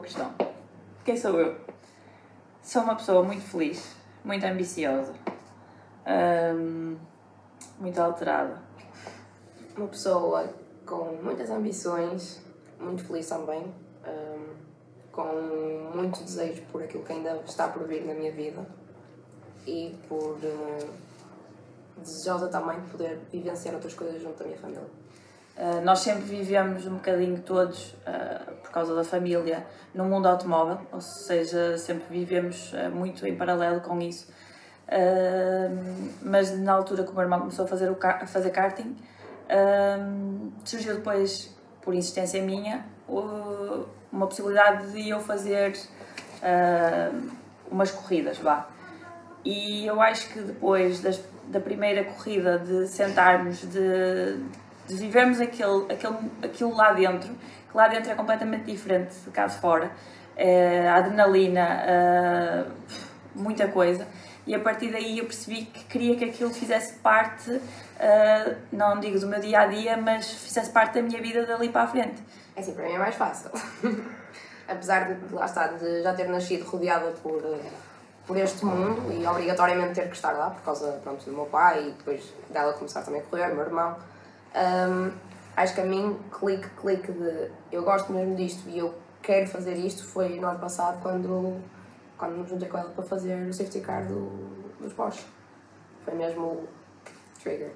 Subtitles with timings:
[0.00, 0.34] Boa questão.
[1.04, 1.60] Quem sou eu?
[2.62, 5.12] Sou uma pessoa muito feliz, muito ambiciosa,
[6.56, 6.96] hum,
[7.78, 8.62] muito alterada.
[9.76, 10.54] Uma pessoa
[10.86, 12.40] com muitas ambições,
[12.80, 13.62] muito feliz também,
[14.06, 14.54] hum,
[15.12, 18.66] com muito desejo por aquilo que ainda está por vir na minha vida
[19.66, 20.90] e por uh,
[21.98, 24.88] desejosa também de poder vivenciar outras coisas junto da minha família.
[25.60, 30.78] Uh, nós sempre vivemos um bocadinho todos, uh, por causa da família, no mundo automóvel,
[30.90, 34.32] ou seja, sempre vivemos uh, muito em paralelo com isso.
[36.22, 38.96] mas na altura que o meu irmão começou a fazer, o a fazer karting,
[40.64, 42.84] surgiu depois, por insistência minha,
[44.10, 45.78] uma possibilidade de eu fazer
[47.70, 48.66] umas corridas, vá.
[49.44, 54.38] E eu acho que depois das, da primeira corrida, de sentarmos, de,
[54.94, 57.30] de vivermos aquele, aquele, aquilo lá dentro,
[57.70, 59.90] que lá dentro é completamente diferente cá de fora,
[60.36, 62.64] é, a adrenalina, é,
[63.34, 64.06] muita coisa.
[64.46, 67.60] E a partir daí eu percebi que queria que aquilo fizesse parte,
[67.98, 71.68] é, não digo do meu dia a dia, mas fizesse parte da minha vida dali
[71.68, 72.22] para a frente.
[72.56, 73.50] É assim, para mim é mais fácil.
[74.66, 77.42] Apesar de, lá está, de já ter nascido rodeada por
[78.30, 81.88] por este mundo e obrigatoriamente ter que estar lá por causa pronto, do meu pai
[81.88, 83.96] e depois dela começar também a correr, meu irmão.
[84.54, 85.12] Um,
[85.56, 89.74] acho que a mim, clique, clique de eu gosto mesmo disto e eu quero fazer
[89.74, 91.60] isto foi no ano passado quando,
[92.16, 94.28] quando me juntei com ela para fazer o safety car do,
[94.80, 95.24] dos Porsche.
[96.04, 96.68] Foi mesmo o
[97.40, 97.72] trigger.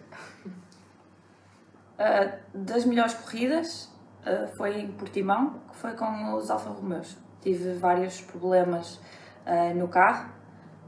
[1.97, 3.93] Uh, das melhores corridas
[4.27, 7.17] uh, foi em Portimão, que foi com os Alfa Romeos.
[7.41, 9.01] Tive vários problemas
[9.47, 10.33] uh, no carro,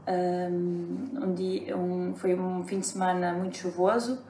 [0.09, 4.23] um, dia, um, foi um fim de semana muito chuvoso,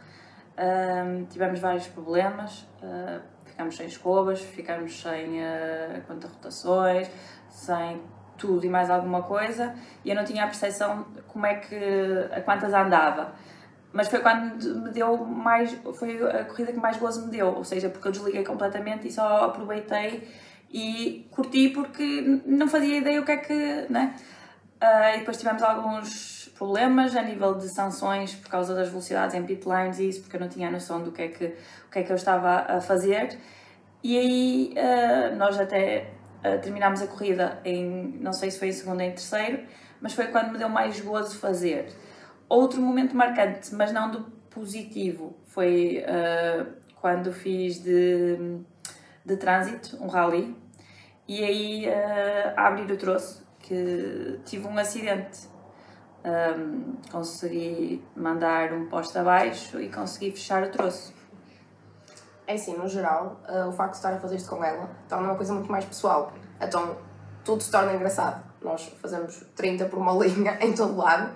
[0.57, 7.09] um, tivemos vários problemas, uh, ficámos sem escovas, ficámos sem uh, conta rotações,
[7.49, 8.01] sem
[8.37, 9.75] tudo e mais alguma coisa,
[10.05, 11.75] e eu não tinha a percepção como é que,
[12.31, 13.33] a quantas andava.
[13.91, 17.63] Mas foi quando me deu mais, foi a corrida que mais gozo me deu, ou
[17.63, 20.27] seja, porque eu desliguei completamente e só aproveitei
[20.69, 24.15] e curti porque não fazia ideia o que é que, né?
[24.81, 29.43] Uh, e depois tivemos alguns problemas a nível de sanções por causa das velocidades em
[29.43, 29.65] pit
[29.99, 32.11] e isso, porque eu não tinha noção do que é que, o que, é que
[32.11, 33.39] eu estava a fazer.
[34.03, 36.11] E aí uh, nós até
[36.45, 39.63] uh, terminámos a corrida em, não sei se foi em segundo ou em terceiro,
[39.99, 41.87] mas foi quando me deu mais gozo fazer.
[42.47, 44.21] Outro momento marcante, mas não do
[44.51, 46.03] positivo, foi
[47.01, 48.59] quando fiz de,
[49.25, 50.55] de trânsito, um rally,
[51.27, 51.89] e aí
[52.55, 55.49] a abrir o troço que tive um acidente.
[56.25, 61.13] Um, consegui mandar um poste abaixo e consegui fechar o troço.
[62.45, 65.27] É assim, no geral, uh, o facto de estar a fazer isto com ela torna
[65.27, 66.33] uma coisa muito mais pessoal.
[66.61, 66.97] Então,
[67.43, 68.43] tudo se torna engraçado.
[68.61, 71.29] Nós fazemos 30 por uma linha em todo lado.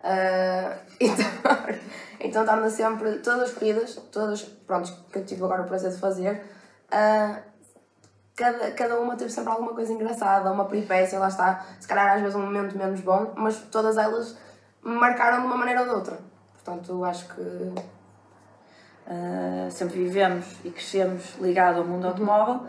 [0.00, 1.26] Uh, então,
[2.20, 5.98] então torna sempre todas as corridas, todas pronto, que eu tive agora o prazer de
[5.98, 6.42] fazer,
[6.92, 7.53] uh,
[8.36, 11.64] cada, cada uma teve sempre alguma coisa engraçada, uma peripécia, lá está.
[11.78, 14.36] Se calhar às vezes um momento menos bom, mas todas elas
[14.84, 16.18] me marcaram de uma maneira ou de outra.
[16.52, 17.40] Portanto, acho que.
[19.06, 22.66] Uh, sempre vivemos e crescemos ligado ao mundo automóvel,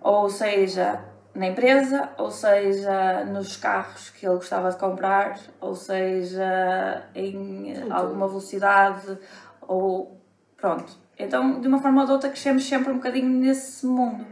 [0.00, 1.00] ou seja,
[1.34, 8.28] na empresa, ou seja, nos carros que ele gostava de comprar, ou seja, em alguma
[8.28, 9.18] velocidade,
[9.60, 10.20] ou
[10.56, 10.96] pronto.
[11.18, 14.24] Então, de uma forma ou de outra, crescemos sempre um bocadinho nesse mundo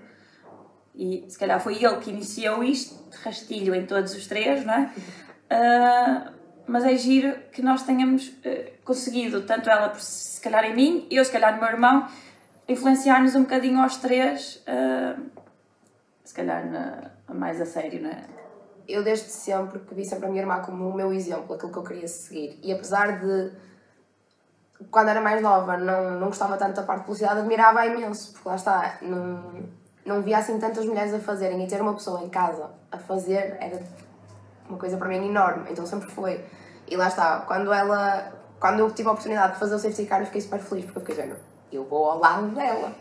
[0.95, 4.93] e se calhar foi ele que iniciou isto, rastilho em todos os três, não é?
[5.51, 6.33] Uh,
[6.67, 11.25] mas é giro que nós tenhamos uh, conseguido, tanto ela se calhar em mim, eu
[11.25, 12.07] se calhar no meu irmão,
[12.69, 15.23] influenciar-nos um bocadinho aos três, uh,
[16.23, 18.25] se calhar na, mais a sério, não é?
[18.87, 21.79] Eu desde sempre que vi sempre a minha irmã como o meu exemplo, aquilo que
[21.79, 22.59] eu queria seguir.
[22.63, 23.53] E apesar de,
[24.91, 28.49] quando era mais nova, não, não gostava tanto da parte de velocidade, admirava imenso, porque
[28.49, 32.29] lá está, não não via assim tantas mulheres a fazerem e ter uma pessoa em
[32.29, 33.81] casa a fazer era
[34.69, 36.45] uma coisa para mim enorme, então sempre foi.
[36.89, 40.21] E lá está, quando ela, quando eu tive a oportunidade de fazer o safety car,
[40.21, 41.41] eu fiquei super feliz porque eu fiquei dizendo,
[41.71, 42.93] eu vou ao lado dela.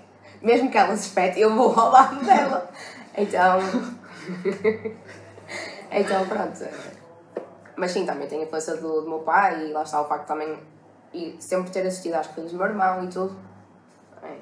[0.42, 2.70] Mesmo que ela se espete, eu vou ao lado dela.
[3.16, 3.60] Então.
[5.92, 6.68] então, pronto.
[7.76, 10.28] Mas sim, também tem a influência do, do meu pai e lá está o facto
[10.28, 10.58] também.
[11.14, 13.38] E sempre ter assistido às coisas do meu irmão e tudo.
[14.24, 14.38] É.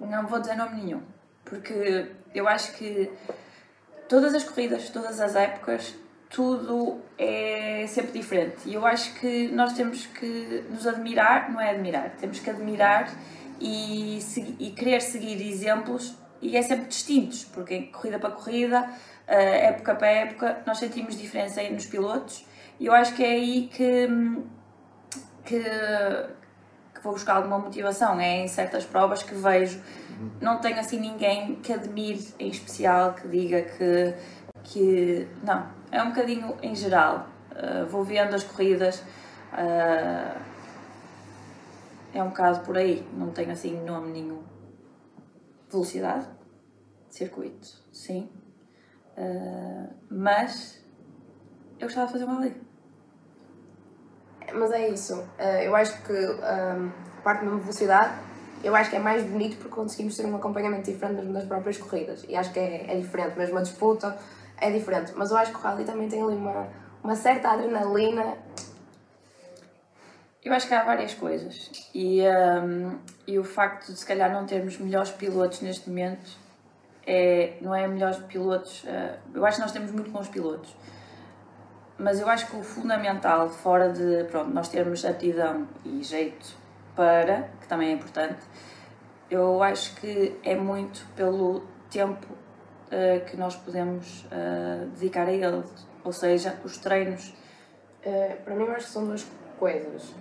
[0.00, 1.02] Não vou dizer nome nenhum
[1.50, 3.10] porque eu acho que
[4.08, 5.94] todas as corridas, todas as épocas,
[6.30, 8.68] tudo é sempre diferente.
[8.68, 13.12] E eu acho que nós temos que nos admirar, não é admirar, temos que admirar
[13.60, 14.20] e,
[14.60, 20.08] e querer seguir exemplos e é sempre distintos, porque corrida para corrida, uh, época para
[20.08, 22.46] época, nós sentimos diferença nos pilotos
[22.78, 24.08] e eu acho que é aí que,
[25.44, 25.62] que,
[27.00, 29.80] que vou buscar alguma motivação, é em certas provas que vejo,
[30.40, 34.14] não tenho assim ninguém que admire em especial, que diga que,
[34.62, 40.40] que não, é um bocadinho em geral, uh, vou vendo as corridas, uh,
[42.12, 44.42] é um bocado por aí, não tenho assim nome nenhum.
[45.70, 46.26] Velocidade,
[47.08, 48.28] circuito, sim.
[49.16, 50.84] Uh, mas
[51.78, 52.69] eu gostava de fazer uma ali.
[54.54, 55.14] Mas é isso.
[55.14, 58.14] Uh, eu acho que um, a parte da velocidade,
[58.62, 62.24] eu acho que é mais bonito porque conseguimos ter um acompanhamento diferente nas próprias corridas.
[62.28, 64.16] E acho que é, é diferente, mesmo a disputa
[64.60, 65.12] é diferente.
[65.16, 66.68] Mas eu acho que o rally também tem ali uma,
[67.02, 68.36] uma certa adrenalina
[70.42, 71.70] eu acho que há várias coisas.
[71.94, 76.30] E, um, e o facto de se calhar não termos melhores pilotos neste momento
[77.06, 78.84] é, não é melhores pilotos.
[78.84, 80.74] Uh, eu acho que nós temos muito bons pilotos.
[82.00, 86.56] Mas eu acho que o fundamental, fora de pronto, nós termos aptidão e jeito
[86.96, 88.40] para, que também é importante,
[89.30, 95.62] eu acho que é muito pelo tempo uh, que nós podemos uh, dedicar a ele.
[96.02, 97.34] Ou seja, os treinos.
[98.46, 99.26] para mim, eu acho que são duas
[99.58, 100.14] coisas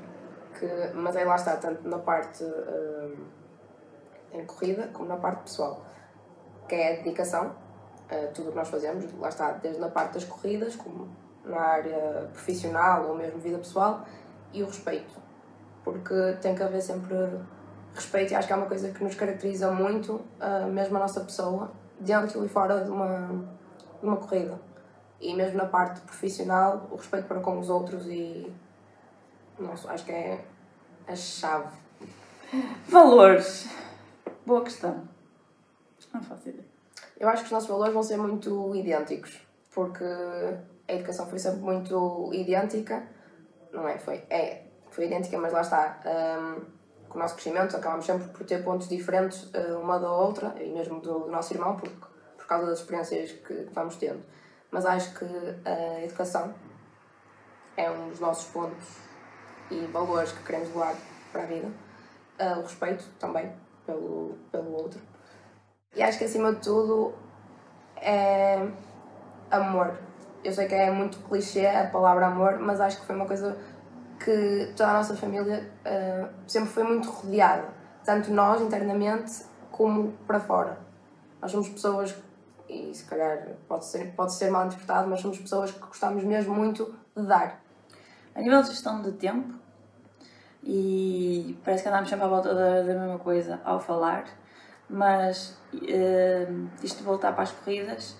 [0.59, 3.17] que, mas aí lá está, tanto na parte uh,
[4.33, 5.85] em corrida como na parte pessoal,
[6.67, 7.55] que é a dedicação
[8.33, 11.07] tudo o que nós fazemos, lá está, desde na parte das corridas, como
[11.49, 14.05] na área profissional ou mesmo vida pessoal,
[14.53, 15.13] e o respeito,
[15.83, 17.15] porque tem que haver sempre
[17.93, 21.21] respeito e acho que é uma coisa que nos caracteriza muito, uh, mesmo a nossa
[21.21, 23.45] pessoa, dentro e fora de uma,
[23.99, 24.59] de uma corrida.
[25.19, 28.51] E mesmo na parte profissional, o respeito para com os outros e
[29.59, 30.45] nossa, acho que é
[31.05, 31.77] a chave.
[32.87, 33.67] Valores.
[34.45, 35.07] Boa questão.
[36.13, 36.65] Não faço ideia.
[37.19, 39.41] Eu acho que os nossos valores vão ser muito idênticos,
[39.71, 40.05] porque
[40.89, 43.07] a educação foi sempre muito idêntica.
[43.71, 43.99] Não é?
[43.99, 45.99] Foi, é, foi idêntica, mas lá está.
[46.05, 50.53] Um, com o nosso crescimento acabamos sempre por ter pontos diferentes uh, uma da outra,
[50.61, 51.89] e mesmo do, do nosso irmão, por,
[52.47, 54.23] causa das experiências que, vamos tendo.
[54.71, 55.25] Mas acho que
[55.65, 56.53] a educação
[57.77, 58.97] é um dos nossos pontos
[59.71, 60.95] e valores que queremos doar
[61.31, 61.67] para a vida.
[62.39, 63.51] Uh, o respeito também
[63.85, 64.99] pelo, pelo outro.
[65.95, 67.13] E acho que acima de tudo
[67.95, 68.67] é
[69.51, 70.08] amor.
[70.43, 73.57] Eu sei que é muito clichê a palavra amor, mas acho que foi uma coisa
[74.23, 77.67] que toda a nossa família uh, sempre foi muito rodeada,
[78.03, 80.77] tanto nós internamente como para fora.
[81.41, 82.15] Nós somos pessoas,
[82.67, 86.53] e se calhar pode ser, pode ser mal interpretado, mas somos pessoas que gostamos mesmo
[86.53, 87.61] muito de dar.
[88.35, 89.53] A nível de gestão de tempo,
[90.63, 94.25] e parece que andamos sempre à volta da, da mesma coisa ao falar,
[94.89, 98.15] mas uh, isto de voltar para as corridas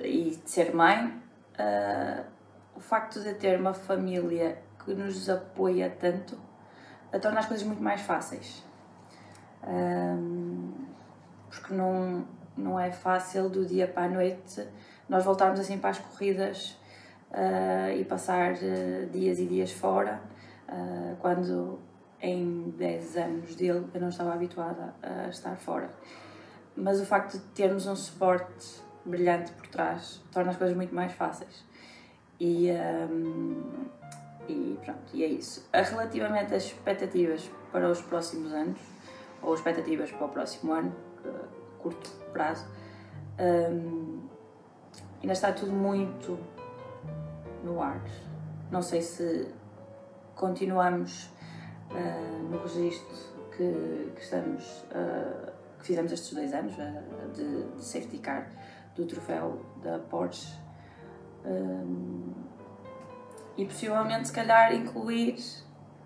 [0.00, 2.24] e de ser mãe, uh,
[2.74, 7.82] o facto de ter uma família que nos apoia tanto uh, torna as coisas muito
[7.82, 8.64] mais fáceis.
[9.62, 10.72] Uh,
[11.48, 14.66] porque não, não é fácil do dia para a noite
[15.08, 16.78] nós voltarmos assim para as corridas
[17.96, 18.54] e passar
[19.10, 20.20] dias e dias fora
[20.68, 21.78] uh, quando
[22.20, 25.90] em 10 anos dele eu não estava habituada a estar fora.
[26.76, 31.12] Mas o facto de termos um suporte brilhante por trás torna as coisas muito mais
[31.12, 31.64] fáceis.
[32.40, 33.86] E, um,
[34.48, 35.68] e pronto, e é isso.
[35.72, 38.80] Relativamente às expectativas para os próximos anos,
[39.42, 40.94] ou expectativas para o próximo ano,
[41.78, 42.66] curto prazo,
[43.38, 44.20] um,
[45.20, 46.38] ainda está tudo muito
[47.64, 48.00] no ar.
[48.70, 49.48] Não sei se
[50.34, 51.30] continuamos
[51.90, 53.16] uh, no registro
[53.56, 58.48] que, que estamos, uh, que fizemos estes dois anos uh, de, de, safety car
[58.94, 60.54] do troféu da Porsche
[61.44, 62.32] um,
[63.56, 65.36] e possivelmente se calhar incluir,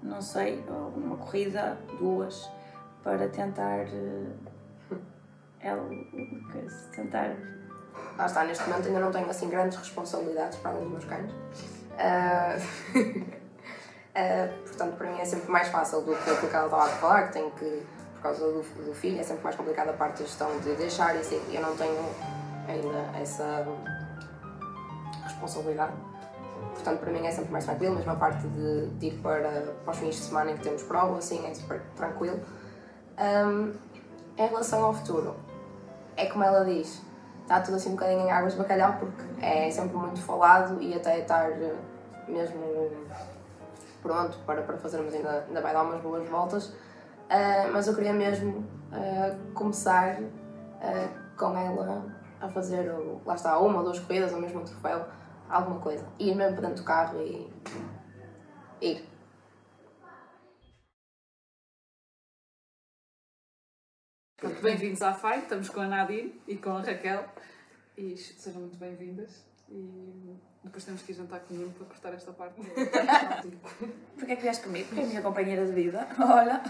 [0.02, 0.64] não sei,
[0.96, 2.50] uma corrida, duas,
[3.02, 3.86] para tentar
[5.60, 5.88] ela,
[6.94, 7.36] tentar
[8.18, 11.32] Lá está, neste momento ainda não tenho assim grandes responsabilidades para além dos meus cães.
[11.32, 13.36] Uh...
[14.16, 16.88] Uh, portanto, para mim é sempre mais fácil do que aquilo que ela estava a
[16.88, 17.82] falar, que tenho que,
[18.14, 21.14] por causa do, do filho, é sempre mais complicada a parte da gestão de deixar
[21.14, 22.02] e assim, eu não tenho
[22.68, 23.66] ainda essa
[25.24, 25.92] responsabilidade.
[26.72, 29.92] Portanto, para mim é sempre mais tranquilo, mesmo a parte de, de ir para, para
[29.92, 32.40] os fins de semana em que temos prova, assim, é super tranquilo.
[33.18, 33.72] Um,
[34.36, 35.34] em relação ao futuro,
[36.16, 37.02] é como ela diz,
[37.42, 40.94] está tudo assim um bocadinho em águas de bacalhau, porque é sempre muito falado e
[40.94, 41.50] até estar
[42.28, 42.90] mesmo
[44.02, 46.66] pronto para, para fazermos, ainda, ainda vai dar umas boas voltas.
[46.66, 52.04] Uh, mas eu queria mesmo uh, começar uh, com ela
[52.40, 55.06] a fazer, o, lá está, uma ou duas corridas, ou mesmo um troféu,
[55.48, 56.06] alguma coisa.
[56.18, 57.50] Ir mesmo para dentro do carro e
[58.80, 59.08] ir.
[64.62, 67.24] Bem-vindos à FAI, estamos com a Nadine e com a Raquel
[67.96, 72.60] e sejam muito bem-vindas e depois temos que ir jantar comigo para cortar esta parte.
[74.16, 74.88] Porquê é que vieste comigo?
[74.88, 76.06] Porque é a minha companheira de vida.
[76.20, 76.62] Olha.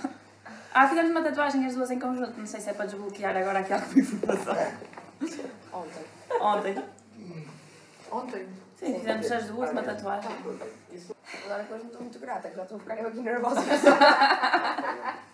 [0.73, 2.39] Ah, fizemos uma tatuagem as duas em conjunto.
[2.39, 4.55] Não sei se é para desbloquear agora aqui alguma informação.
[5.77, 6.05] Ontem.
[6.41, 6.85] Ontem.
[8.11, 8.49] Ontem?
[8.77, 10.31] Sim, fizemos as duas uma tatuagem.
[11.45, 13.61] Agora depois não estou muito grata, que já estou a ficar eu aqui nervosa.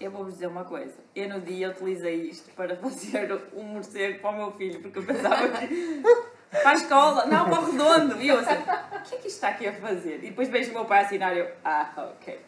[0.00, 0.94] Eu vou-vos dizer uma coisa.
[1.14, 5.04] Eu no dia utilizei isto para fazer um morcego para o meu filho, porque eu
[5.04, 6.02] pensava que.
[6.50, 8.20] Para a escola, não, para o redondo.
[8.20, 10.16] E eu assim, o que é que isto está aqui a fazer?
[10.16, 12.44] E depois vejo o meu pai assinar e eu, ah, ok.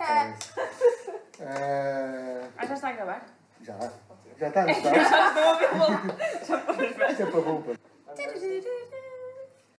[0.00, 0.32] Ah,
[1.38, 3.26] Ah, já está a gravar?
[3.60, 3.74] já.
[4.38, 4.96] Já tá no start?